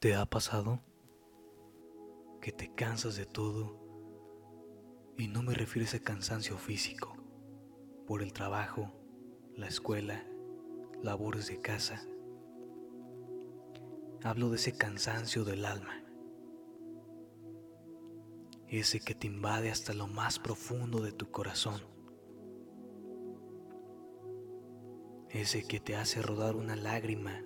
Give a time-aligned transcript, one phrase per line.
[0.00, 0.80] ¿Te ha pasado
[2.40, 3.80] que te cansas de todo?
[5.16, 7.16] Y no me refiero a ese cansancio físico,
[8.06, 8.92] por el trabajo,
[9.56, 10.24] la escuela,
[11.02, 12.06] labores de casa.
[14.22, 16.04] Hablo de ese cansancio del alma,
[18.68, 21.82] ese que te invade hasta lo más profundo de tu corazón,
[25.30, 27.42] ese que te hace rodar una lágrima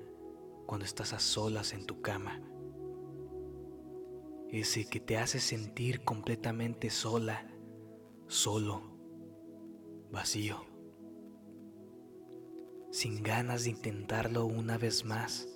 [0.66, 2.40] cuando estás a solas en tu cama.
[4.48, 7.50] Ese que te hace sentir completamente sola,
[8.27, 8.82] solo,
[10.10, 10.64] vacío.
[12.90, 15.48] Sin ganas de intentarlo una vez más.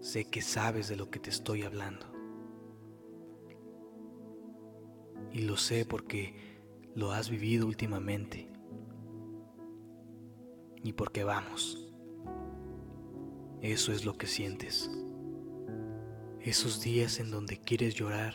[0.00, 2.06] Sé que sabes de lo que te estoy hablando.
[5.32, 6.34] Y lo sé porque
[6.94, 8.50] lo has vivido últimamente.
[10.82, 11.89] Y porque vamos
[13.62, 14.90] eso es lo que sientes.
[16.40, 18.34] Esos días en donde quieres llorar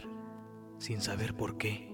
[0.78, 1.92] sin saber por qué.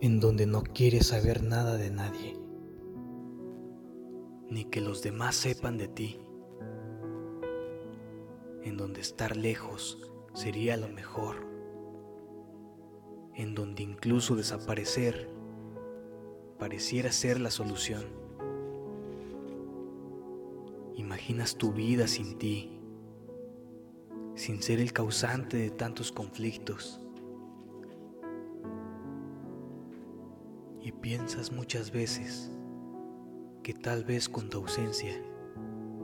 [0.00, 2.36] En donde no quieres saber nada de nadie.
[4.50, 6.20] Ni que los demás sepan de ti.
[8.64, 9.98] En donde estar lejos
[10.32, 11.46] sería lo mejor.
[13.34, 15.30] En donde incluso desaparecer
[16.58, 18.23] pareciera ser la solución.
[20.96, 22.70] Imaginas tu vida sin ti,
[24.34, 27.00] sin ser el causante de tantos conflictos.
[30.80, 32.50] Y piensas muchas veces
[33.62, 35.14] que tal vez con tu ausencia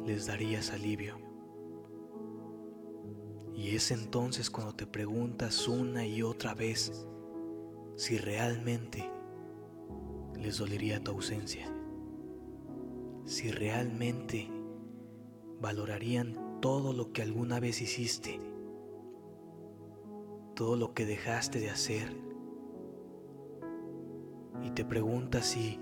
[0.06, 1.18] les darías alivio.
[3.54, 7.06] Y es entonces cuando te preguntas una y otra vez
[7.94, 9.08] si realmente
[10.34, 11.70] les dolería tu ausencia.
[13.26, 14.48] Si realmente
[15.60, 18.40] valorarían todo lo que alguna vez hiciste,
[20.54, 22.16] todo lo que dejaste de hacer.
[24.62, 25.78] Y te preguntas si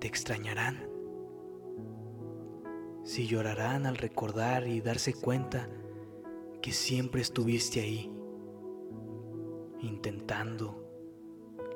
[0.00, 0.88] te extrañarán,
[3.04, 5.68] si llorarán al recordar y darse cuenta
[6.60, 8.12] que siempre estuviste ahí,
[9.80, 10.84] intentando,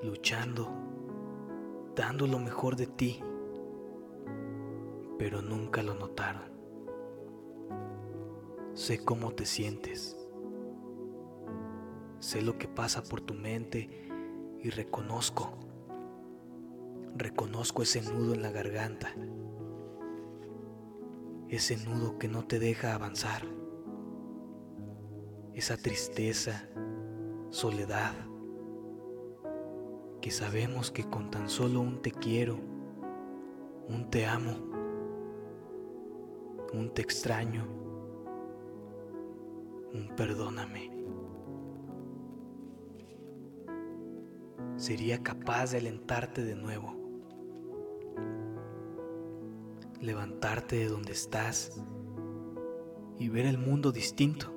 [0.03, 0.69] luchando,
[1.95, 3.21] dando lo mejor de ti,
[5.19, 6.52] pero nunca lo notaron.
[8.75, 10.17] Sé cómo te sientes.
[12.21, 14.09] Sé lo que pasa por tu mente
[14.61, 15.59] y reconozco.
[17.15, 19.15] Reconozco ese nudo en la garganta.
[21.49, 23.43] Ese nudo que no te deja avanzar.
[25.53, 26.67] Esa tristeza,
[27.51, 28.15] soledad.
[30.23, 32.59] Que sabemos que con tan solo un te quiero,
[33.87, 34.57] un te amo,
[36.73, 37.83] un te extraño,
[40.17, 40.91] perdóname.
[44.77, 46.97] Sería capaz de alentarte de nuevo,
[50.01, 51.81] levantarte de donde estás
[53.19, 54.53] y ver el mundo distinto.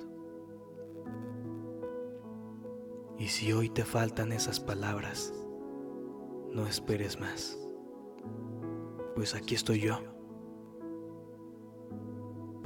[3.18, 5.32] Y si hoy te faltan esas palabras,
[6.52, 7.58] no esperes más,
[9.14, 10.15] pues aquí estoy yo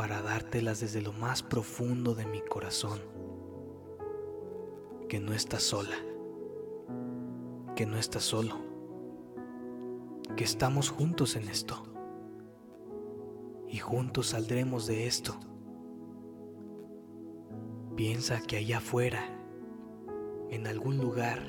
[0.01, 3.01] para dártelas desde lo más profundo de mi corazón.
[5.11, 5.95] Que no estás sola,
[7.77, 8.57] que no estás solo,
[10.37, 11.83] que estamos juntos en esto
[13.69, 15.39] y juntos saldremos de esto.
[17.95, 19.23] Piensa que allá afuera,
[20.49, 21.43] en algún lugar,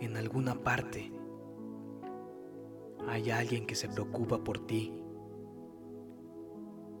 [0.00, 1.12] en alguna parte,
[3.06, 5.04] hay alguien que se preocupa por ti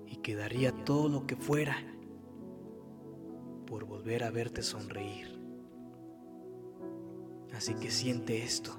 [0.06, 1.76] y quedaría todo lo que fuera
[3.66, 5.36] por volver a verte sonreír.
[7.54, 8.72] Así que siente esto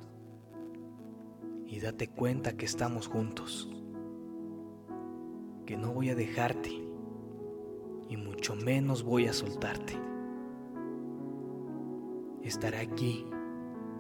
[1.66, 3.70] y date cuenta que estamos juntos,
[5.66, 6.72] que no voy a dejarte
[8.08, 9.98] y mucho menos voy a soltarte.
[12.42, 13.26] Estaré aquí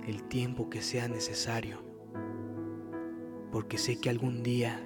[0.08, 1.80] el tiempo que sea necesario,
[3.52, 4.80] porque sé que algún día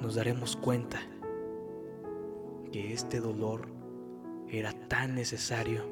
[0.00, 1.00] nos daremos cuenta
[2.74, 3.68] que este dolor
[4.48, 5.84] era tan necesario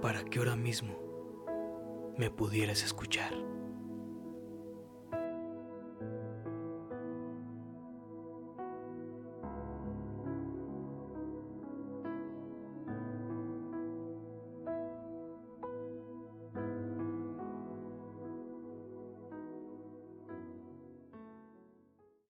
[0.00, 0.98] para que ahora mismo
[2.18, 3.32] me pudieras escuchar.